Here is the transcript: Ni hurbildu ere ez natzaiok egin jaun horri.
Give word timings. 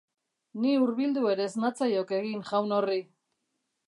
Ni 0.61 0.71
hurbildu 0.83 1.25
ere 1.33 1.45
ez 1.49 1.53
natzaiok 1.63 2.13
egin 2.21 2.41
jaun 2.49 2.73
horri. 2.79 2.97